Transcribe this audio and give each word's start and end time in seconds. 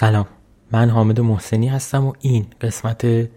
سلام. 0.00 0.26
من 0.72 0.90
حامد 0.90 1.20
محسنی 1.20 1.68
هستم 1.68 2.06
و 2.06 2.12
این 2.20 2.46
قسمت 2.60 3.30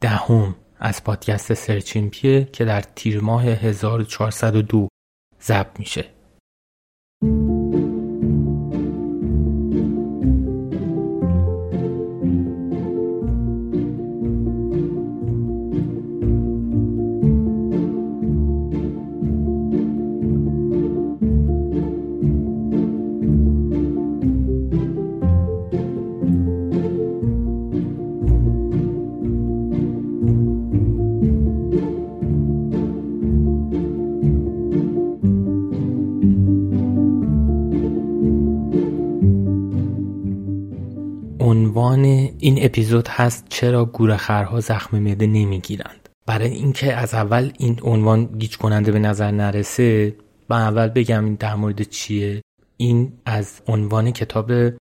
دهم 0.00 0.56
از 0.78 1.04
پادکست 1.04 1.54
سرچیمپیه 1.54 2.48
که 2.52 2.64
در 2.64 2.80
تیر 2.80 3.20
ماه 3.20 3.44
1402 3.44 4.88
ضبط 5.42 5.78
میشه. 5.78 6.04
عنوان 41.40 42.04
این 42.38 42.64
اپیزود 42.64 43.08
هست 43.08 43.46
چرا 43.48 43.84
گورخرها 43.84 44.60
زخم 44.60 44.98
معده 44.98 45.26
نمی‌گیرند. 45.26 46.08
برای 46.26 46.50
اینکه 46.50 46.94
از 46.94 47.14
اول 47.14 47.52
این 47.58 47.78
عنوان 47.82 48.24
گیج 48.24 48.56
کننده 48.56 48.92
به 48.92 48.98
نظر 48.98 49.30
نرسه 49.30 50.16
با 50.48 50.56
اول 50.56 50.88
بگم 50.88 51.24
این 51.24 51.34
در 51.34 51.54
مورد 51.54 51.82
چیه. 51.82 52.42
این 52.76 53.12
از 53.26 53.60
عنوان 53.68 54.10
کتاب 54.10 54.52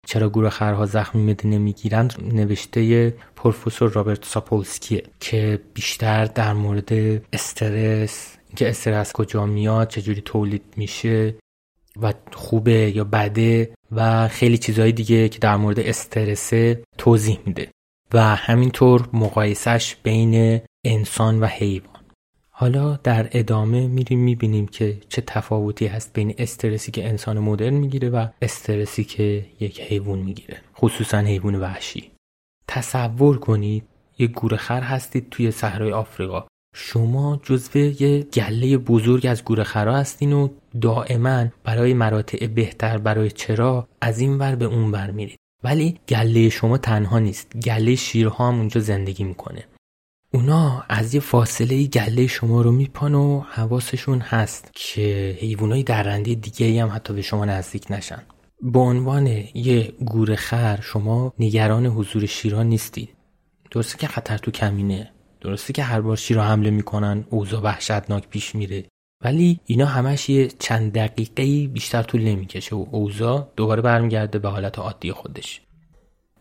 چرا 0.06 0.28
گورخرها 0.28 0.86
زخم 0.86 1.18
معده 1.18 1.48
نمی‌گیرند 1.48 2.14
نوشته 2.32 3.14
پروفسور 3.36 3.90
رابرت 3.90 4.24
ساپولسکیه 4.24 5.02
که 5.20 5.60
بیشتر 5.74 6.24
در 6.24 6.52
مورد 6.52 6.92
استرس 7.32 8.36
اینکه 8.48 8.68
استرس 8.68 9.12
کجا 9.12 9.46
میاد 9.46 9.88
چجوری 9.88 10.20
تولید 10.20 10.62
میشه 10.76 11.34
و 12.02 12.12
خوبه 12.32 12.92
یا 12.96 13.04
بده. 13.04 13.74
و 13.92 14.28
خیلی 14.28 14.58
چیزهای 14.58 14.92
دیگه 14.92 15.28
که 15.28 15.38
در 15.38 15.56
مورد 15.56 15.80
استرسه 15.80 16.82
توضیح 16.98 17.38
میده 17.46 17.68
و 18.14 18.36
همینطور 18.36 19.08
مقایسش 19.12 19.96
بین 20.02 20.60
انسان 20.84 21.40
و 21.40 21.46
حیوان. 21.46 22.02
حالا 22.50 22.96
در 22.96 23.28
ادامه 23.32 23.86
میریم 23.86 24.18
می‌بینیم 24.18 24.66
که 24.66 25.00
چه 25.08 25.22
تفاوتی 25.26 25.86
هست 25.86 26.12
بین 26.12 26.34
استرسی 26.38 26.92
که 26.92 27.08
انسان 27.08 27.38
مدرن 27.38 27.74
می‌گیره 27.74 28.10
و 28.10 28.26
استرسی 28.42 29.04
که 29.04 29.46
یک 29.60 29.80
حیوان 29.80 30.18
می‌گیره 30.18 30.60
خصوصا 30.76 31.18
حیوان 31.18 31.54
وحشی. 31.54 32.10
تصور 32.68 33.38
کنید 33.38 33.84
یک 34.18 34.30
گورخر 34.30 34.80
هستید 34.80 35.30
توی 35.30 35.50
صحرای 35.50 35.92
آفریقا. 35.92 36.46
شما 36.74 37.40
جزو 37.42 37.78
یه 37.78 38.22
گله 38.22 38.78
بزرگ 38.78 39.26
از 39.26 39.44
گورخرا 39.44 39.96
هستین 39.96 40.32
و 40.32 40.48
دائما 40.80 41.46
برای 41.64 41.94
مراتع 41.94 42.46
بهتر 42.46 42.98
برای 42.98 43.30
چرا 43.30 43.88
از 44.00 44.18
این 44.18 44.38
ور 44.38 44.54
به 44.54 44.64
اون 44.64 44.90
ور 44.90 45.10
میرید. 45.10 45.38
ولی 45.64 45.98
گله 46.08 46.48
شما 46.48 46.78
تنها 46.78 47.18
نیست 47.18 47.56
گله 47.56 47.94
شیرها 47.94 48.48
هم 48.48 48.58
اونجا 48.58 48.80
زندگی 48.80 49.24
می‌کنه. 49.24 49.64
اونا 50.34 50.84
از 50.88 51.14
یه 51.14 51.20
فاصله 51.20 51.86
گله 51.86 52.26
شما 52.26 52.62
رو 52.62 52.72
میپان 52.72 53.14
و 53.14 53.40
حواسشون 53.40 54.20
هست 54.20 54.70
که 54.72 55.38
حیوانای 55.40 55.82
درنده 55.82 56.34
دیگه 56.34 56.82
هم 56.82 56.90
حتی 56.94 57.14
به 57.14 57.22
شما 57.22 57.44
نزدیک 57.44 57.86
نشن. 57.90 58.22
به 58.62 58.78
عنوان 58.78 59.26
یه 59.54 59.92
گورخر 60.04 60.80
شما 60.82 61.32
نگران 61.38 61.86
حضور 61.86 62.26
شیرها 62.26 62.62
نیستید 62.62 63.08
درسته 63.70 63.98
که 63.98 64.06
خطر 64.06 64.38
تو 64.38 64.50
کمینه. 64.50 65.10
درسته 65.42 65.72
که 65.72 65.82
هر 65.82 66.00
بار 66.00 66.16
شیر 66.16 66.36
رو 66.36 66.42
حمله 66.42 66.70
می‌کنن 66.70 67.24
اوضاع 67.30 67.62
وحشتناک 67.62 68.28
پیش 68.28 68.54
میره 68.54 68.84
ولی 69.24 69.60
اینا 69.66 69.86
همش 69.86 70.28
یه 70.28 70.48
چند 70.48 70.92
دقیقه 70.92 71.68
بیشتر 71.68 72.02
طول 72.02 72.22
نمی‌کشه 72.22 72.76
و 72.76 72.86
اوضاع 72.90 73.52
دوباره 73.56 73.82
برمیگرده 73.82 74.38
به 74.38 74.48
حالت 74.48 74.78
عادی 74.78 75.12
خودش. 75.12 75.60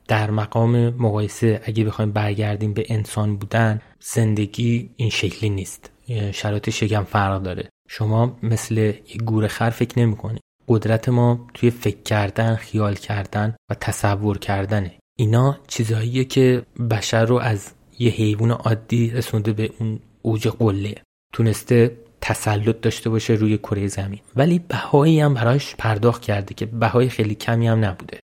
در 0.08 0.32
مقام 0.32 0.90
مقایسه 0.90 1.62
اگه 1.64 1.84
بخوایم 1.84 2.12
برگردیم 2.12 2.74
به 2.74 2.86
انسان 2.90 3.38
بودن 3.38 3.82
زندگی 4.00 4.90
این 4.96 5.10
شکلی 5.10 5.50
نیست. 5.50 5.92
شرایط 6.32 6.70
شگم 6.70 7.04
فرق 7.04 7.44
داره. 7.44 7.70
شما 7.90 8.38
مثل 8.44 8.78
یه 8.78 9.18
گوره 9.26 9.48
خر 9.48 9.70
فکر 9.70 10.00
نمی‌کنی. 10.00 10.40
قدرت 10.68 11.10
ما 11.10 11.48
توی 11.54 11.70
فکر 11.70 12.02
کردن 12.02 12.56
خیال 12.56 12.96
کردن 12.96 13.56
و 13.70 13.74
تصور 13.74 14.38
کردنه. 14.38 14.94
اینا 15.20 15.58
چیزهاییه 15.68 16.24
که 16.26 16.64
بشر 16.92 17.26
رو 17.26 17.36
از 17.36 17.72
یه 18.02 18.12
حیوان 18.12 18.52
عادی 18.52 19.10
رسونده 19.10 19.54
به 19.54 19.70
اون 19.80 20.00
اوج 20.22 20.48
قله. 20.48 20.96
تونسته 21.34 21.98
تسلط 22.22 22.82
داشته 22.82 23.10
باشه 23.10 23.34
روی 23.34 23.58
کره 23.58 23.88
زمین. 23.88 24.20
ولی 24.36 24.60
بهایی 24.60 25.20
هم 25.20 25.34
براش 25.34 25.76
پرداخت 25.76 26.22
کرده 26.22 26.54
که 26.54 26.66
بهای 26.66 27.10
خیلی 27.10 27.36
کمی 27.36 27.68
هم 27.68 27.86
نبوده. 27.86 28.20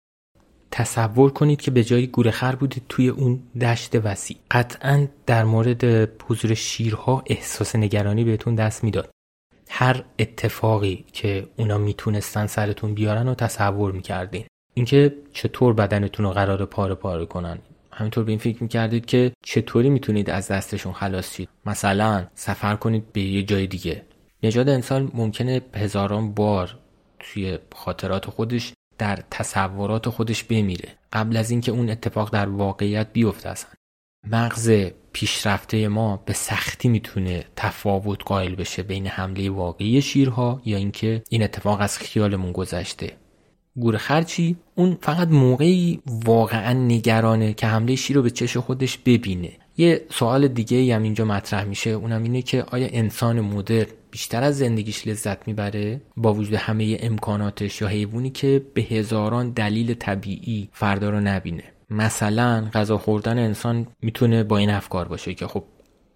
تصور 0.71 1.31
کنید 1.31 1.61
که 1.61 1.71
به 1.71 1.83
جای 1.83 2.07
گورخر 2.07 2.55
بودید 2.55 2.83
توی 2.89 3.09
اون 3.09 3.39
دشت 3.61 3.95
وسیع. 3.95 4.37
قطعا 4.51 5.07
در 5.25 5.43
مورد 5.43 6.09
حضور 6.23 6.53
شیرها 6.53 7.23
احساس 7.25 7.75
نگرانی 7.75 8.23
بهتون 8.23 8.55
دست 8.55 8.83
می‌داد. 8.83 9.09
هر 9.69 10.03
اتفاقی 10.19 11.05
که 11.13 11.47
اونا 11.57 11.77
می‌تونستن 11.77 12.47
سرتون 12.47 12.93
بیارن 12.93 13.27
و 13.27 13.35
تصور 13.35 13.91
می‌کردین. 13.91 14.45
اینکه 14.73 15.15
چطور 15.33 15.73
بدنتون 15.73 16.25
رو 16.25 16.31
قرار 16.31 16.65
پاره 16.65 16.95
پاره 16.95 17.25
کنن. 17.25 17.59
همینطور 17.97 18.23
به 18.23 18.31
این 18.31 18.39
فکر 18.39 18.63
می‌کردید 18.63 19.05
که 19.05 19.31
چطوری 19.43 19.89
می‌تونید 19.89 20.29
از 20.29 20.47
دستشون 20.47 20.93
خلاص 20.93 21.35
شید؟ 21.35 21.49
مثلا 21.65 22.27
سفر 22.35 22.75
کنید 22.75 23.13
به 23.13 23.21
یه 23.21 23.43
جای 23.43 23.67
دیگه. 23.67 24.05
نژاد 24.43 24.69
انسان 24.69 25.11
ممکنه 25.13 25.61
هزاران 25.75 26.33
بار 26.33 26.77
توی 27.19 27.59
خاطرات 27.75 28.29
خودش 28.29 28.73
در 28.97 29.19
تصورات 29.31 30.09
خودش 30.09 30.43
بمیره. 30.43 30.89
قبل 31.13 31.37
از 31.37 31.51
اینکه 31.51 31.71
اون 31.71 31.89
اتفاق 31.89 32.33
در 32.33 32.49
واقعیت 32.49 33.07
بیفته 33.13 33.49
اصلا. 33.49 33.71
مغز 34.31 34.71
پیشرفته 35.13 35.87
ما 35.87 36.17
به 36.25 36.33
سختی 36.33 36.89
می‌تونه 36.89 37.45
تفاوت 37.55 38.23
قائل 38.25 38.55
بشه 38.55 38.83
بین 38.83 39.07
حمله 39.07 39.49
واقعی 39.49 40.01
شیرها 40.01 40.61
یا 40.65 40.77
اینکه 40.77 41.23
این 41.29 41.43
اتفاق 41.43 41.81
از 41.81 41.97
خیالمون 41.97 42.51
گذشته. 42.51 43.17
گور 43.79 43.97
خرچی 43.97 44.55
اون 44.75 44.97
فقط 45.01 45.27
موقعی 45.27 45.99
واقعا 46.05 46.73
نگرانه 46.73 47.53
که 47.53 47.67
حمله 47.67 47.95
شیر 47.95 48.15
رو 48.15 48.21
به 48.21 48.29
چش 48.29 48.57
خودش 48.57 48.97
ببینه. 48.97 49.51
یه 49.77 50.05
سوال 50.09 50.47
دیگه 50.47 50.95
هم 50.95 51.03
اینجا 51.03 51.25
مطرح 51.25 51.63
میشه 51.63 51.89
اونم 51.89 52.23
اینه 52.23 52.41
که 52.41 52.63
آیا 52.63 52.87
انسان 52.91 53.41
مدر 53.41 53.85
بیشتر 54.11 54.43
از 54.43 54.57
زندگیش 54.57 55.07
لذت 55.07 55.47
می‌بره؟ 55.47 56.01
با 56.17 56.33
وجود 56.33 56.53
همه 56.53 56.97
امکاناتش 56.99 57.81
یا 57.81 57.87
حیوانی 57.87 58.29
که 58.29 58.65
به 58.73 58.81
هزاران 58.81 59.49
دلیل 59.49 59.93
طبیعی 59.93 60.69
فردا 60.71 61.09
رو 61.09 61.19
نبینه. 61.19 61.63
مثلا 61.89 62.69
غذا 62.73 62.97
خوردن 62.97 63.39
انسان 63.39 63.87
می‌تونه 64.01 64.43
با 64.43 64.57
این 64.57 64.69
افکار 64.69 65.07
باشه 65.07 65.33
که 65.33 65.47
خب 65.47 65.63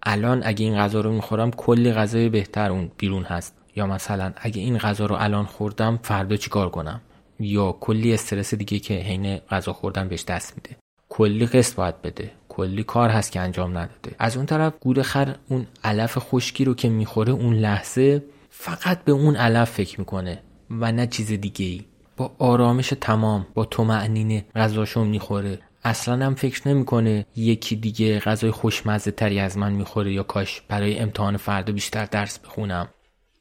الان 0.02 0.42
اگه 0.44 0.64
این 0.64 0.76
غذا 0.76 1.00
رو 1.00 1.12
می‌خورم 1.12 1.50
کلی 1.50 1.92
غذای 1.92 2.28
بهتر 2.28 2.70
اون 2.70 2.90
بیرون 2.98 3.22
هست. 3.22 3.56
یا 3.76 3.86
مثلا 3.86 4.32
اگه 4.36 4.60
این 4.60 4.78
غذا 4.78 5.06
رو 5.06 5.16
الان 5.18 5.44
خوردم 5.44 5.98
فردا 6.02 6.36
چیکار 6.36 6.70
کنم؟ 6.70 7.00
یا 7.40 7.72
کلی 7.72 8.14
استرس 8.14 8.54
دیگه 8.54 8.78
که 8.78 8.94
حین 8.94 9.36
غذا 9.36 9.72
خوردن 9.72 10.08
بهش 10.08 10.24
دست 10.24 10.54
میده. 10.56 10.76
کلی 11.08 11.46
قسط 11.46 11.74
باید 11.74 12.02
بده. 12.02 12.30
کلی 12.48 12.82
کار 12.82 13.08
هست 13.08 13.32
که 13.32 13.40
انجام 13.40 13.78
نداده. 13.78 14.16
از 14.18 14.36
اون 14.36 14.46
طرف 14.46 14.72
گوره 14.80 15.02
خر 15.02 15.36
اون 15.48 15.66
علف 15.84 16.18
خشکی 16.18 16.64
رو 16.64 16.74
که 16.74 16.88
می‌خوره 16.88 17.32
اون 17.32 17.54
لحظه 17.54 18.24
فقط 18.50 19.04
به 19.04 19.12
اون 19.12 19.36
علف 19.36 19.70
فکر 19.70 20.00
می‌کنه 20.00 20.42
و 20.70 20.92
نه 20.92 21.06
چیز 21.06 21.32
دیگه 21.32 21.66
ای 21.66 21.84
با 22.16 22.32
آرامش 22.38 22.92
تمام 23.00 23.46
با 23.54 23.64
تو 23.64 23.84
معنینه 23.84 24.44
غذاشو 24.56 25.04
می‌خوره. 25.04 25.58
اصلا 25.84 26.26
هم 26.26 26.34
فکر 26.34 26.68
نمی‌کنه 26.68 27.26
یکی 27.36 27.76
دیگه 27.76 28.18
غذای 28.18 28.50
خوشمزه 28.50 29.10
تری 29.10 29.40
از 29.40 29.58
من 29.58 29.72
می‌خوره 29.72 30.12
یا 30.12 30.22
کاش 30.22 30.62
برای 30.68 30.98
امتحان 30.98 31.36
فردا 31.36 31.72
بیشتر 31.72 32.04
درس 32.04 32.38
بخونم. 32.38 32.88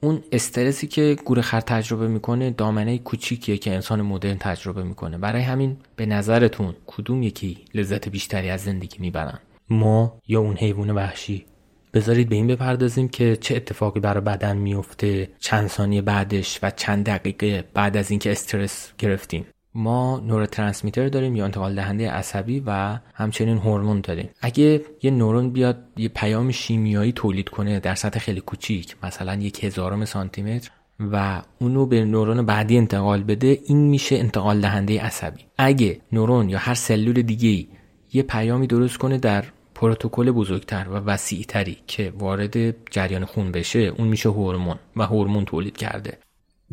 اون 0.01 0.23
استرسی 0.31 0.87
که 0.87 1.17
گورخر 1.25 1.61
تجربه 1.61 2.07
می‌کنه 2.07 2.49
دامنه 2.49 2.97
کوچیکیه 2.97 3.57
که 3.57 3.73
انسان 3.73 4.01
مدرن 4.01 4.37
تجربه 4.37 4.83
می‌کنه. 4.83 5.17
برای 5.17 5.41
همین 5.41 5.77
به 5.95 6.05
نظرتون 6.05 6.75
کدوم 6.87 7.23
یکی 7.23 7.57
لذت 7.73 8.09
بیشتری 8.09 8.49
از 8.49 8.61
زندگی 8.61 8.97
می‌برن؟ 8.99 9.39
ما 9.69 10.17
یا 10.27 10.39
اون 10.39 10.57
حیوان 10.57 10.89
وحشی؟ 10.89 11.45
بذارید 11.93 12.29
به 12.29 12.35
این 12.35 12.47
بپردازیم 12.47 13.07
که 13.07 13.37
چه 13.41 13.55
اتفاقی 13.55 13.99
برای 13.99 14.23
بدن 14.23 14.57
میفته 14.57 15.29
چند 15.39 15.67
ثانیه 15.67 16.01
بعدش 16.01 16.59
و 16.63 16.71
چند 16.71 17.05
دقیقه 17.05 17.63
بعد 17.73 17.97
از 17.97 18.11
اینکه 18.11 18.31
استرس 18.31 18.91
گرفتیم. 18.97 19.45
ما 19.79 20.19
نوروترانسمیتر 20.19 21.07
داریم 21.07 21.35
یا 21.35 21.45
انتقال 21.45 21.75
دهنده 21.75 22.11
عصبی 22.11 22.63
و 22.65 22.99
همچنین 23.13 23.57
هورمون 23.57 24.01
داریم. 24.01 24.29
اگه 24.41 24.81
یه 25.03 25.11
نورون 25.11 25.49
بیاد 25.49 25.77
یه 25.97 26.09
پیام 26.09 26.51
شیمیایی 26.51 27.11
تولید 27.11 27.49
کنه 27.49 27.79
در 27.79 27.95
سطح 27.95 28.19
خیلی 28.19 28.41
کوچیک 28.41 28.95
مثلا 29.03 29.35
یک 29.35 29.63
هزارم 29.63 30.05
سانتی 30.05 30.41
متر 30.41 30.71
و 30.99 31.41
اونو 31.59 31.85
به 31.85 32.05
نورون 32.05 32.45
بعدی 32.45 32.77
انتقال 32.77 33.23
بده 33.23 33.59
این 33.65 33.77
میشه 33.77 34.15
انتقال 34.15 34.61
دهنده 34.61 35.01
عصبی. 35.01 35.45
اگه 35.57 36.01
نورون 36.11 36.49
یا 36.49 36.57
هر 36.57 36.73
سلول 36.73 37.21
دیگه 37.21 37.67
یه 38.13 38.23
پیامی 38.23 38.67
درست 38.67 38.97
کنه 38.97 39.17
در 39.17 39.45
پروتکل 39.75 40.31
بزرگتر 40.31 40.87
و 40.89 40.93
وسیعتری 40.93 41.77
که 41.87 42.13
وارد 42.17 42.75
جریان 42.91 43.25
خون 43.25 43.51
بشه 43.51 43.79
اون 43.79 44.07
میشه 44.07 44.29
هورمون 44.29 44.75
و 44.95 45.03
هورمون 45.03 45.45
تولید 45.45 45.77
کرده. 45.77 46.17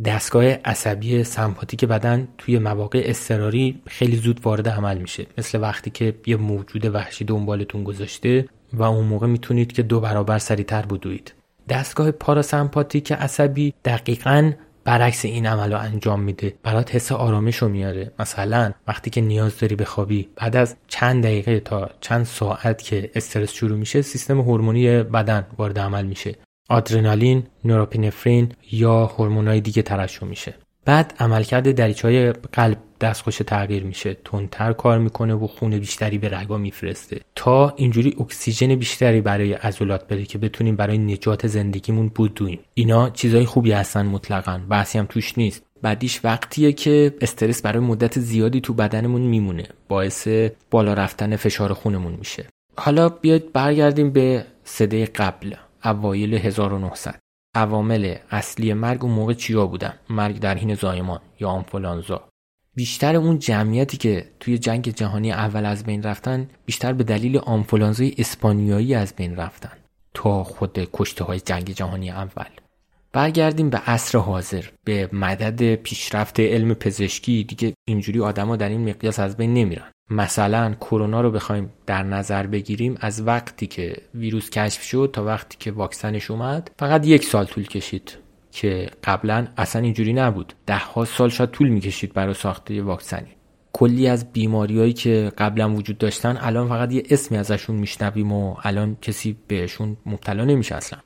دستگاه 0.04 0.44
عصبی 0.44 1.24
سمپاتیک 1.24 1.84
بدن 1.84 2.28
توی 2.38 2.58
مواقع 2.58 3.02
اضطراری 3.04 3.80
خیلی 3.86 4.16
زود 4.16 4.40
وارد 4.44 4.68
عمل 4.68 4.98
میشه. 4.98 5.26
مثل 5.38 5.60
وقتی 5.60 5.90
که 5.90 6.14
یه 6.26 6.36
موجود 6.36 6.94
وحشی 6.94 7.24
دنبالتون 7.24 7.84
گذاشته 7.84 8.48
و 8.72 8.82
اون 8.82 9.04
موقع 9.04 9.26
می‌تونید 9.26 9.72
که 9.72 9.82
دو 9.82 10.00
برابر 10.00 10.38
سریعتر 10.38 10.86
بدوید. 10.86 11.32
دستگاه 11.68 12.10
پاراسمپاتیک 12.10 13.12
عصبی 13.12 13.74
دقیقا 13.84 14.52
برعکس 14.84 15.24
این 15.24 15.46
عمل 15.46 15.72
رو 15.72 15.78
انجام 15.78 16.20
میده. 16.20 16.54
برات 16.62 16.94
حس 16.94 17.12
آرامش 17.12 17.56
رو 17.56 17.68
میاره. 17.68 18.12
مثلا 18.18 18.72
وقتی 18.86 19.10
که 19.10 19.20
نیاز 19.20 19.58
داری 19.58 19.76
بخوابی 19.76 20.28
بعد 20.36 20.56
از 20.56 20.76
چند 20.88 21.24
دقیقه 21.24 21.60
تا 21.60 21.90
چند 22.00 22.24
ساعت 22.24 22.82
که 22.82 23.10
استرس 23.14 23.52
شروع 23.52 23.78
میشه 23.78 24.02
سیستم 24.02 24.40
هورمونی 24.40 25.02
بدن 25.02 25.46
وارد 25.58 25.78
عمل 25.78 26.04
میشه. 26.04 26.34
آدرنالین، 26.68 27.42
نوروپینفرین 27.64 28.52
یا 28.70 29.06
هورمونای 29.06 29.60
دیگه 29.60 29.82
ترشح 29.82 30.24
میشه. 30.24 30.54
بعد 30.84 31.14
عملکرد 31.18 31.74
دریچه 31.74 32.32
قلب 32.52 32.78
دستخوش 33.00 33.36
تغییر 33.36 33.84
میشه. 33.84 34.16
تندتر 34.24 34.72
کار 34.72 34.98
می‌کنه 34.98 35.34
و 35.34 35.46
خون 35.46 35.78
بیشتری 35.78 36.18
به 36.18 36.28
رگا 36.28 36.58
میفرسته. 36.58 37.20
تا 37.36 37.74
اینجوری 37.76 38.16
اکسیژن 38.20 38.74
بیشتری 38.74 39.20
برای 39.20 39.52
عضلات 39.52 40.06
بده 40.06 40.24
که 40.24 40.38
بتونیم 40.38 40.76
برای 40.76 40.98
نجات 40.98 41.46
زندگیمون 41.46 42.08
بدویم 42.08 42.58
اینا 42.74 43.10
چیزای 43.10 43.44
خوبی 43.44 43.72
هستن 43.72 44.06
مطلقا. 44.06 44.60
بحثی 44.68 44.98
هم 44.98 45.06
توش 45.06 45.38
نیست. 45.38 45.62
بعدیش 45.82 46.20
وقتیه 46.24 46.72
که 46.72 47.14
استرس 47.20 47.62
برای 47.62 47.80
مدت 47.80 48.18
زیادی 48.18 48.60
تو 48.60 48.74
بدنمون 48.74 49.20
میمونه. 49.20 49.64
باعث 49.88 50.28
بالا 50.70 50.94
رفتن 50.94 51.36
فشار 51.36 51.72
خونمون 51.72 52.12
میشه. 52.12 52.46
حالا 52.76 53.08
بیاید 53.08 53.52
برگردیم 53.52 54.10
به 54.10 54.44
صده 54.64 55.06
قبل. 55.06 55.54
اوایل 55.86 56.34
1900 56.34 57.18
عوامل 57.54 58.14
اصلی 58.30 58.72
مرگ 58.72 59.04
اون 59.04 59.14
موقع 59.14 59.34
چیا 59.34 59.66
بودن؟ 59.66 59.94
مرگ 60.10 60.38
در 60.38 60.54
حین 60.58 60.74
زایمان 60.74 61.20
یا 61.40 61.48
آنفولانزا. 61.48 62.28
بیشتر 62.74 63.16
اون 63.16 63.38
جمعیتی 63.38 63.96
که 63.96 64.30
توی 64.40 64.58
جنگ 64.58 64.88
جهانی 64.88 65.32
اول 65.32 65.66
از 65.66 65.84
بین 65.84 66.02
رفتن 66.02 66.48
بیشتر 66.66 66.92
به 66.92 67.04
دلیل 67.04 67.38
آنفولانزای 67.38 68.14
اسپانیایی 68.18 68.94
از 68.94 69.16
بین 69.16 69.36
رفتن. 69.36 69.72
تا 70.14 70.44
خود 70.44 70.88
کشته 70.92 71.24
های 71.24 71.40
جنگ 71.40 71.70
جهانی 71.70 72.10
اول. 72.10 72.65
برگردیم 73.12 73.70
به 73.70 73.78
عصر 73.78 74.18
حاضر 74.18 74.64
به 74.84 75.08
مدد 75.12 75.74
پیشرفت 75.74 76.40
علم 76.40 76.74
پزشکی. 76.74 77.44
دیگه 77.44 77.74
اینجوری 77.88 78.20
آدما 78.20 78.56
در 78.56 78.68
این 78.68 78.88
مقیاس 78.88 79.18
از 79.18 79.36
بین 79.36 79.54
نمیرن. 79.54 79.90
مثلا 80.10 80.74
کرونا 80.74 81.20
رو 81.20 81.30
بخوایم 81.30 81.72
در 81.86 82.02
نظر 82.02 82.46
بگیریم 82.46 82.96
از 83.00 83.26
وقتی 83.26 83.66
که 83.66 83.96
ویروس 84.14 84.50
کشف 84.50 84.82
شد 84.82 85.10
تا 85.12 85.24
وقتی 85.24 85.56
که 85.60 85.72
واکسنش 85.72 86.30
اومد 86.30 86.70
فقط 86.78 87.06
یک 87.06 87.24
سال 87.24 87.44
طول 87.44 87.64
کشید 87.64 88.18
که 88.52 88.90
قبلا 89.04 89.46
اصلا 89.56 89.82
اینجوری 89.82 90.12
نبود. 90.12 90.52
ده 90.66 90.78
ها 90.78 91.04
سال 91.04 91.28
شاید 91.28 91.50
طول 91.50 91.68
می‌کشید 91.68 92.12
برای 92.12 92.34
ساخته 92.34 92.74
یه 92.74 92.82
واکسنی. 92.82 93.28
کلی 93.72 94.08
از 94.08 94.32
بیماریهایی 94.32 94.92
که 94.92 95.32
قبلا 95.38 95.74
وجود 95.74 95.98
داشتن 95.98 96.38
الان 96.40 96.68
فقط 96.68 96.92
یه 96.92 97.02
اسمی 97.10 97.38
ازشون 97.38 97.76
میشنویم 97.76 98.32
و 98.32 98.56
الان 98.62 98.96
کسی 99.02 99.36
بهشون 99.48 99.96
مبتلا 100.06 100.44
نمیشه 100.44 100.74
اصلا. 100.74 100.98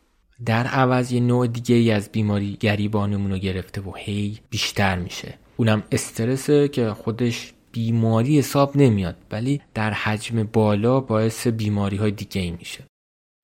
در 0.46 0.66
عوض 0.66 1.12
یه 1.12 1.20
نوع 1.20 1.46
دیگه 1.46 1.74
ای 1.74 1.90
از 1.90 2.08
بیماری 2.12 2.56
گریبانمون 2.60 3.30
رو 3.30 3.38
گرفته 3.38 3.80
و 3.80 3.92
هی 3.96 4.38
بیشتر 4.50 4.98
میشه 4.98 5.34
اونم 5.56 5.82
استرسه 5.92 6.68
که 6.68 6.90
خودش 6.90 7.52
بیماری 7.72 8.38
حساب 8.38 8.76
نمیاد 8.76 9.16
ولی 9.30 9.60
در 9.74 9.90
حجم 9.90 10.42
بالا 10.42 11.00
باعث 11.00 11.46
بیماری 11.46 11.96
های 11.96 12.10
دیگه 12.10 12.40
ای 12.40 12.50
میشه 12.50 12.84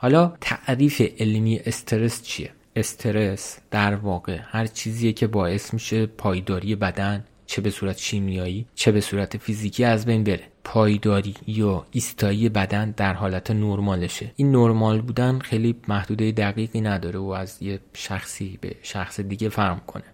حالا 0.02 0.32
تعریف 0.40 1.02
علمی 1.18 1.60
استرس 1.66 2.22
چیه؟ 2.22 2.52
استرس 2.76 3.58
در 3.70 3.94
واقع 3.94 4.38
هر 4.42 4.66
چیزیه 4.66 5.12
که 5.12 5.26
باعث 5.26 5.74
میشه 5.74 6.06
پایداری 6.06 6.74
بدن 6.76 7.24
چه 7.46 7.62
به 7.62 7.70
صورت 7.70 7.98
شیمیایی 7.98 8.66
چه 8.74 8.92
به 8.92 9.00
صورت 9.00 9.36
فیزیکی 9.36 9.84
از 9.84 10.06
بین 10.06 10.24
بره. 10.24 10.48
پایداری 10.64 11.34
یا 11.46 11.86
ایستایی 11.90 12.48
بدن 12.48 12.90
در 12.90 13.14
حالت 13.14 13.50
نرمالشه. 13.50 14.32
این 14.36 14.52
نرمال 14.52 15.00
بودن 15.00 15.38
خیلی 15.38 15.76
محدوده 15.88 16.32
دقیقی 16.32 16.80
نداره 16.80 17.18
و 17.18 17.28
از 17.28 17.62
یه 17.62 17.80
شخصی 17.94 18.58
به 18.60 18.76
شخص 18.82 19.20
دیگه 19.20 19.48
فرق 19.48 19.86
کنه. 19.86 20.04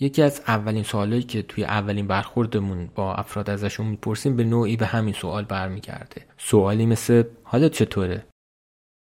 یکی 0.00 0.22
از 0.22 0.42
اولین 0.46 0.82
سوالایی 0.82 1.22
که 1.22 1.42
توی 1.42 1.64
اولین 1.64 2.06
برخوردمون 2.06 2.90
با 2.94 3.14
افراد 3.14 3.50
ازشون 3.50 3.86
می‌پرسیم 3.86 4.36
به 4.36 4.44
نوعی 4.44 4.76
به 4.76 4.86
همین 4.86 5.14
سوال 5.14 5.44
برمیگرده. 5.44 6.26
سوالی 6.38 6.86
مثل 6.86 7.22
حالت 7.42 7.72
چطوره؟ 7.72 8.26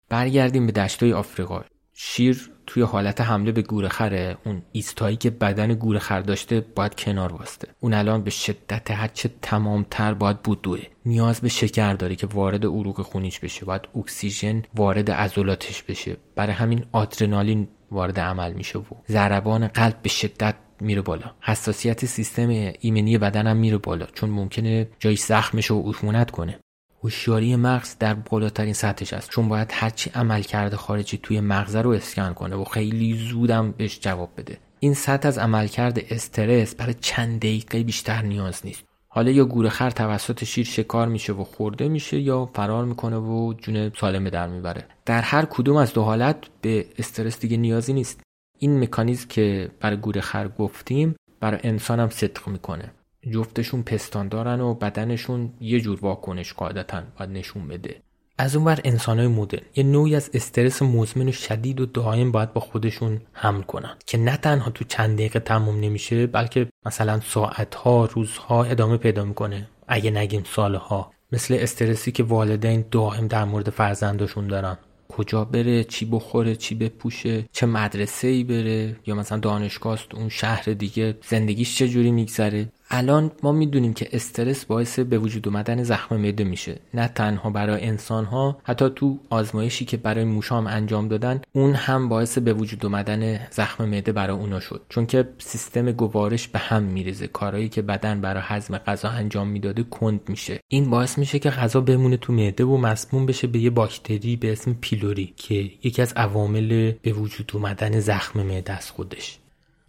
برگردیم 0.10 0.66
به 0.66 0.71
دشتای 0.71 1.13
آفریقا. 1.13 1.62
شیر 2.01 2.51
توی 2.68 2.84
حالت 2.84 3.22
حمله 3.22 3.51
به 3.51 3.62
گورخره 3.62 4.38
اون 4.46 4.62
ایستایی 4.72 5.16
که 5.16 5.30
بدن 5.30 5.74
گورخر 5.74 6.22
داشته 6.22 6.66
باید 6.75 6.96
کنار 6.96 7.34
واسته 7.34 7.68
اون 7.80 7.94
الان 7.94 8.24
به 8.24 8.30
شدت 8.30 8.92
هرچه 8.92 9.30
تمامتر 9.42 10.13
باید 10.13 10.44
بودوه 10.44 10.80
نیاز 11.06 11.42
به 11.42 11.50
شکر 11.50 11.94
داره 11.94 12.16
که 12.16 12.28
وارد 12.28 12.66
عروق 12.66 13.01
خونیش 13.01 13.40
بشه. 13.40 13.66
باید 13.66 13.81
اکسیژن 13.96 14.63
وارد 14.75 15.12
عضلاتش 15.12 15.84
بشه. 15.84 16.18
برای 16.36 16.54
همین 16.54 16.86
آدرنالین 16.92 17.68
وارد 17.92 18.19
عمل 18.19 18.54
میشه 18.54 18.80
و 18.80 18.84
ضربان 19.10 19.68
قلب 19.68 20.02
به 20.02 20.10
شدت 20.10 20.56
میره 20.81 21.02
بالا. 21.02 21.31
حساسیت 21.42 22.06
سیستم 22.06 22.50
ایمنی 22.80 23.18
بدنم 23.18 23.57
میره 23.57 23.78
بالا. 23.78 24.06
چون 24.06 24.30
ممکنه 24.30 24.88
جایی 25.00 25.16
زخم 25.16 25.57
بشه 25.57 25.74
و 25.74 25.90
عفونت 25.90 26.31
کنه. 26.31 26.60
هوشیاری 27.04 27.56
مغز 27.56 27.96
در 28.00 28.13
بالاترین 28.13 28.74
سطحش 28.74 29.13
است. 29.13 29.30
چون 29.30 29.50
باید 29.50 29.72
هرچی 29.74 30.10
عمل 30.16 30.42
کرده 30.42 30.78
خارجی 30.78 31.19
توی 31.24 31.40
مغز 31.40 31.75
رو 31.75 31.90
اسکن 31.90 32.34
کنه 32.34 32.56
و 32.56 32.63
خیلی 32.63 33.18
زودم 33.30 33.72
بهش 33.72 34.00
جواب 34.00 34.30
بده. 34.38 34.57
این 34.80 34.94
سطح 34.94 35.28
از 35.28 35.38
عملکرد 35.38 36.00
استرس 36.10 36.75
برای 36.75 36.94
چند 36.94 37.40
دقیقه 37.40 37.84
بیشتر 37.84 38.22
نیاز 38.22 38.62
نیست. 38.66 38.84
حالا 39.07 39.31
یا 39.31 39.46
گورخر 39.46 39.90
توسط 39.90 40.44
شیر 40.44 40.66
شکار 40.66 41.07
میشه 41.07 41.34
و 41.34 41.44
خورده 41.44 41.88
میشه 41.88 42.19
یا 42.19 42.46
فرار 42.46 42.86
می‌کنه 42.86 43.18
و 43.18 43.54
جون 43.54 43.92
سالم 44.00 44.30
در 44.30 44.48
می‌بره. 44.48 44.86
در 45.06 45.22
هر 45.22 45.45
کدوم 45.45 45.75
از 45.75 45.94
دو 45.94 46.02
حالت 46.02 46.38
به 46.62 46.86
استرس 46.98 47.40
دیگه 47.40 47.57
نیازی 47.57 47.94
نیست. 47.94 48.22
این 48.60 48.84
مکانیزم 48.84 49.28
که 49.30 49.72
برای 49.80 49.98
گورخر 49.98 50.48
گفتیم 50.48 51.16
برای 51.40 51.60
انسان 51.63 52.00
هم 52.00 52.10
صدق 52.10 52.48
می‌کنه. 52.48 52.92
جفتشون 53.31 53.83
پستان 53.83 54.27
دارن 54.27 54.62
و 54.62 54.74
بدنشون 54.74 55.54
یه 55.62 55.80
جور 55.80 56.00
واکنش 56.01 56.54
قاعدتا 56.54 57.04
باید 57.19 57.30
نشون 57.30 57.68
بده. 57.68 58.02
از 58.38 58.56
اونور 58.56 58.80
انسانهای 58.83 59.28
مدرن 59.28 59.61
یه 59.76 59.83
نوعی 59.83 60.16
از 60.16 60.30
استرس 60.33 60.81
مزمن 60.81 61.28
و 61.28 61.31
شدید 61.31 61.81
و 61.81 61.85
دائم 61.85 62.31
باید 62.31 62.54
با 62.54 62.61
خودشون 62.61 63.21
حمل 63.33 63.61
کنن. 63.61 63.95
که 64.06 64.18
نه 64.18 64.38
تنها 64.38 64.71
تو 64.71 64.85
چند 64.85 65.16
دقیقه 65.16 65.40
تموم 65.40 65.80
نمیشه 65.80 66.28
بلکه 66.28 66.68
مثلا 66.85 67.19
ساعتها 67.19 68.06
روزها 68.06 68.64
ادامه 68.64 68.97
پیدا 68.97 69.26
می‌کنه. 69.26 69.68
اگه 69.88 70.11
نگیم 70.11 70.44
سالها. 70.44 71.11
مثل 71.31 71.57
استرسی 71.59 72.11
که 72.11 72.23
والدین 72.23 72.85
دائم 72.92 73.28
در 73.28 73.45
مورد 73.45 73.69
فرزندشون 73.69 74.47
دارن. 74.47 74.78
کجا 75.09 75.45
بره 75.45 75.83
چی 75.83 76.06
بخوره 76.06 76.56
چی 76.56 76.76
بپوشه 76.76 77.45
چه 77.52 77.66
مدرسه 77.66 78.28
ای 78.28 78.44
بره 78.44 78.95
یا 79.06 79.16
مثلا 79.16 79.38
دانشگاه 79.38 79.99
اون 80.14 80.30
شهر 80.30 80.64
دیگه 80.64 81.18
زندگیش 81.28 81.78
چه 81.78 81.88
جوری 81.88 82.11
میگذره. 82.11 82.69
الان 82.92 83.31
ما 83.44 83.52
می‌دونیم 83.52 83.94
که 83.94 84.10
استرس 84.12 84.66
باعث 84.66 85.00
به 85.00 85.18
وجود 85.18 85.48
اومدن 85.48 85.84
زخم 85.84 86.16
معده 86.16 86.44
میشه. 86.44 86.80
نه 86.94 87.08
تنها 87.08 87.50
برای 87.50 87.86
انسان 87.86 88.26
ها 88.26 88.58
حتی 88.64 88.90
تو 88.96 89.19
آزمایشی 89.30 89.86
که 89.86 89.98
برای 89.98 90.24
موشام 90.24 90.68
انجام 90.68 91.08
دادن 91.08 91.42
اون 91.54 91.74
هم 91.74 92.10
باعث 92.10 92.38
به 92.38 92.54
وجود 92.54 92.86
اومدن 92.86 93.48
زخم 93.52 93.86
معده 93.86 94.12
برای 94.12 94.38
اونا 94.38 94.60
شد. 94.60 94.81
چون 94.90 95.06
که 95.06 95.30
سیستم 95.38 95.92
گوارش 95.92 96.48
به 96.48 96.60
هم 96.60 96.84
میریزه. 96.84 97.28
کارهایی 97.28 97.69
که 97.69 97.81
بدن 97.81 98.22
برای 98.22 98.44
هضم 98.46 98.78
غذا 98.78 99.10
انجام 99.10 99.48
می‌داده 99.48 99.84
کند 99.84 100.22
میشه. 100.28 100.60
این 100.68 100.90
باعث 100.90 101.18
میشه 101.18 101.40
که 101.40 101.50
غذا 101.50 101.81
بمونه 101.81 102.18
تو 102.18 102.34
معده 102.34 102.64
و 102.64 102.78
مسموم 102.78 103.26
بشه 103.26 103.48
به 103.48 103.60
یه 103.60 103.69
باکتری 103.69 104.36
به 104.36 104.52
اسم 104.52 104.78
پیلوری 104.81 105.34
که 105.38 105.54
یکی 105.84 106.02
از 106.02 106.14
عوامل 106.14 106.92
به 107.02 107.12
وجود 107.12 107.52
اومدن 107.54 108.00
زخم 108.00 108.44
معده 108.44 108.74
است 108.74 108.92
خودش. 108.92 109.40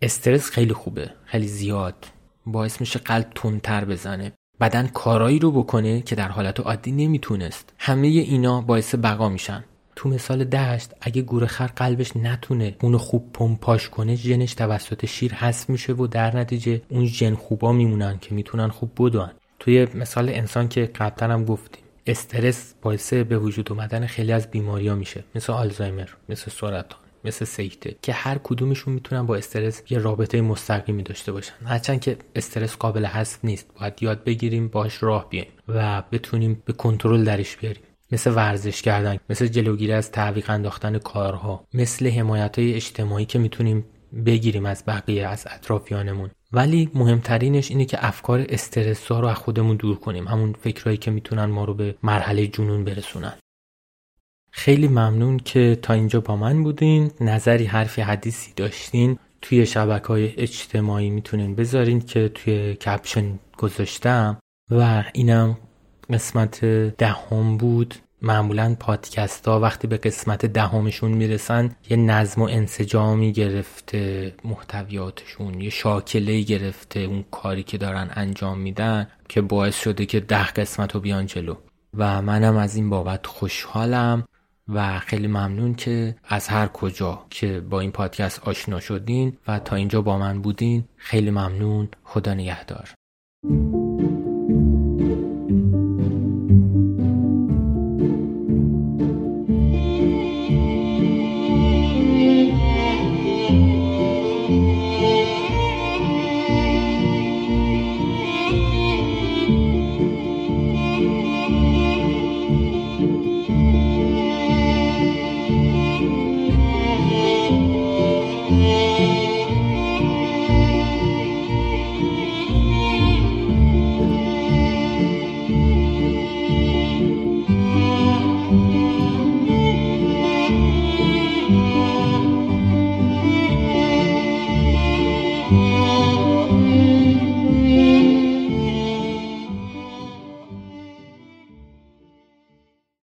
استرس 0.02 0.50
خیلی 0.50 0.73
خوبه. 0.73 1.11
خیلی 1.25 1.49
زیاد. 1.49 2.07
باعث 2.47 2.80
میشه 2.80 2.99
قلب 2.99 3.30
تندتر 3.35 3.85
بزنه. 3.85 4.32
بدن 4.61 4.87
کارایی 4.87 5.38
رو 5.38 5.50
بکنه 5.52 6.00
که 6.00 6.14
در 6.14 6.28
حالت 6.28 6.61
عادی 6.61 6.92
نمی‌تونست. 6.92 7.73
همه 7.78 8.06
اینا 8.06 8.61
باعث 8.61 8.94
بقا 8.94 9.28
میشن. 9.28 9.64
تو 9.97 10.09
مثال 10.09 10.44
دشت 10.44 10.90
اگه 11.00 11.23
گورخر 11.23 11.66
قلبش 11.66 12.16
نتونه 12.16 12.76
اونو 12.82 12.99
خوب 12.99 13.32
پمپاش 13.32 13.88
کنه 13.88 14.14
ژنش 14.14 14.54
توسط 14.54 15.06
شیر 15.06 15.35
حذف 15.35 15.70
میشه 15.70 15.92
و 15.92 16.06
در 16.06 16.37
نتیجه 16.37 16.82
اون 16.88 17.06
ژن 17.06 17.35
خوبا 17.35 17.73
میمونن 17.73 18.18
که 18.18 18.35
می‌تونن 18.35 18.68
خوب 18.68 18.90
بدون 18.97 19.30
توی 19.59 19.87
مثال 19.94 20.28
انسان 20.28 20.68
که 20.68 20.87
قبلا 20.87 21.35
هم 21.35 21.44
گفتیم 21.44 21.85
استرس 22.06 22.75
باعث 22.82 23.12
به 23.12 23.38
وجود 23.38 23.73
اومدن 23.73 24.06
خیلی 24.06 24.32
از 24.32 24.50
بیماریا 24.50 24.94
میشه. 24.94 25.25
مثل 25.35 25.52
آلزایمر 25.52 26.09
مثل 26.28 26.50
سرطان. 26.50 27.00
مثل 27.24 27.44
سیکته 27.44 27.96
که 28.02 28.12
هر 28.12 28.38
کدومشون 28.44 28.94
می‌تونن 28.94 29.26
با 29.26 29.36
استرس 29.36 29.82
یه 29.90 29.98
رابطه 29.98 30.40
مستقیمی 30.40 31.02
داشته 31.02 31.32
باشن. 31.32 31.54
هرچند 31.64 32.00
که 32.00 32.16
استرس 32.34 32.76
قابل 32.76 33.06
حذف 33.06 33.38
نیست 33.44 33.66
باید 33.80 34.02
یاد 34.02 34.24
بگیریم 34.24 34.68
باش 34.68 35.02
راه 35.02 35.28
بیایم 35.28 35.48
و 35.68 36.02
بتونیم 36.12 36.62
به 36.64 36.72
کنترل 36.72 37.24
درش 37.24 37.56
بیاریم. 37.56 37.82
مثل 38.12 38.30
ورزش 38.34 38.82
کردن 38.82 39.18
مثل 39.30 39.46
جلوگیری 39.46 39.92
از 39.92 40.10
تعویق 40.12 40.50
انداختن 40.50 40.98
کارها 40.98 41.64
مثل 41.74 42.08
حمایت 42.10 42.58
های 42.58 42.74
اجتماعی 42.74 43.24
که 43.24 43.38
می‌تونیم 43.38 43.84
بگیریم 44.26 44.66
از 44.66 44.84
بقیه 44.86 45.26
از 45.26 45.46
اطرافیانمون. 45.50 46.30
ولی 46.52 46.90
مهمترینش 46.94 47.70
اینه 47.70 47.84
که 47.84 48.06
افکار 48.06 48.46
استرس 48.48 49.12
ها 49.12 49.20
رو 49.20 49.28
از 49.28 49.36
خودمون 49.36 49.76
دور 49.76 49.98
کنیم. 49.98 50.28
همون 50.28 50.52
فکرهایی 50.52 50.96
که 50.96 51.10
می‌تونن 51.10 51.44
ما 51.44 51.64
رو 51.64 51.74
به 51.74 51.94
مرحله 52.02 52.46
جنون 52.46 52.84
برسونن. 52.84 53.32
خیلی 54.50 54.88
ممنون 54.88 55.37
که 55.37 55.78
تا 55.83 55.95
اینجا 55.95 56.21
با 56.21 56.37
من 56.37 56.62
بودین. 56.62 57.11
نظری 57.21 57.64
حرفی 57.64 58.02
حدیثی 58.02 58.52
داشتین. 58.57 59.19
توی 59.42 59.66
شبکه 59.66 60.07
های 60.07 60.40
اجتماعی 60.40 61.11
می‌تونین 61.11 61.54
بذارین 61.54 62.00
که 62.00 62.28
توی 62.28 62.75
کپشن 62.75 63.38
گذاشتم. 63.59 64.38
و 64.71 65.04
اینم 65.12 65.57
قسمت 66.11 66.64
دهم 66.99 67.57
بود. 67.57 67.95
معمولا 68.23 68.76
پادکست 68.80 69.49
ها 69.49 69.61
وقتی 69.61 69.88
به 69.88 69.97
قسمت 69.97 70.47
دهمشون 70.47 71.11
می‌رسن 71.11 71.76
یه 71.90 71.97
نظم 71.97 72.42
و 72.42 72.45
انسجامی 72.45 73.33
گرفته 73.33 74.35
محتویاتشون 74.45 75.61
یه 75.61 75.71
شاکله 75.71 76.40
گرفته 76.40 77.00
اون 77.00 77.25
کاری 77.30 77.62
که 77.62 77.78
دارن 77.78 78.11
انجام 78.14 78.59
میدن 78.59 79.07
که 79.28 79.40
باعث 79.40 79.80
شده 79.80 80.07
که 80.07 80.21
ده 80.21 80.47
قسمت 80.47 80.95
رو 80.95 81.00
بیان 81.00 81.26
جلو. 81.26 81.54
و 81.95 82.23
منم 82.23 82.57
از 82.57 82.76
این 82.76 82.90
بابت 82.90 83.26
خوشحالم. 83.26 84.25
و 84.74 84.98
خیلی 84.98 85.26
ممنون 85.26 85.74
که 85.74 86.16
از 86.28 86.48
هر 86.48 86.66
کجا 86.66 87.26
که 87.30 87.60
با 87.60 87.80
این 87.80 87.90
پادکست 87.90 88.48
آشنا 88.48 88.80
شدین 88.80 89.36
و 89.48 89.58
تا 89.58 89.76
اینجا 89.76 90.02
با 90.02 90.18
من 90.18 90.42
بودین 90.42 90.84
خیلی 90.96 91.30
ممنون. 91.30 91.88
خدا 92.04 92.34
نگهدار. 92.34 92.90